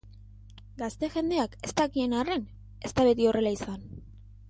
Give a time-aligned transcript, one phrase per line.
[0.81, 2.49] Gazte-jendeak ez dakien arren,
[2.89, 3.87] ez da beti horrela izan.